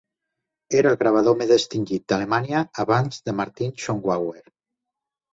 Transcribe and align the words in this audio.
Era 0.77 0.89
el 0.91 0.95
gravador 1.01 1.35
més 1.41 1.49
distingit 1.51 2.05
d'Alemanya 2.13 2.61
abans 2.85 3.19
de 3.27 3.35
Martin 3.41 3.75
Schongauer. 3.83 4.43